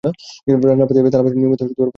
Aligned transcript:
রান্নার 0.63 0.87
পাতিল, 0.89 1.05
থালাবাসন 1.13 1.37
নিয়মিত 1.37 1.61
পরিষ্কার 1.61 1.77
করতে 1.77 1.81
হবে। 1.81 1.89